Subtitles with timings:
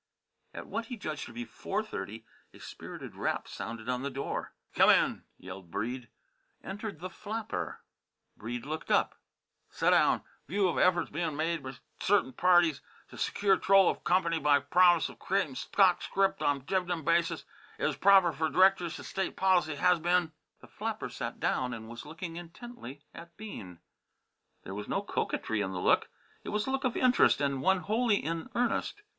[0.55, 4.51] At what he judged to be four thirty a spirited rap sounded on the door.
[4.73, 6.07] "C'min," yelled Breede.
[6.63, 7.81] Entered the flapper.
[8.35, 9.13] Breede looked up.
[9.71, 10.23] "Seddown!
[10.47, 15.07] View of efforts bein' made b' cert'n parties t' s'cure 'trol of comp'ny by promise
[15.07, 17.45] of creatin' stock script on div'dend basis,
[17.77, 20.31] it is proper f'r d'rectors t' state policy has been"
[20.61, 23.77] The flapper had sat down and was looking intently at Bean.
[24.63, 26.09] There was no coquetry in the look.
[26.43, 29.03] It was a look of interest and one wholly in earnest.